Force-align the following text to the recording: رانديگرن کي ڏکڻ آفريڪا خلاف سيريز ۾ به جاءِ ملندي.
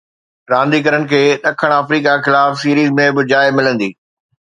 رانديگرن 0.51 1.03
کي 1.11 1.19
ڏکڻ 1.43 1.71
آفريڪا 1.81 2.13
خلاف 2.25 2.51
سيريز 2.65 2.99
۾ 3.01 3.09
به 3.15 3.29
جاءِ 3.31 3.57
ملندي. 3.57 3.89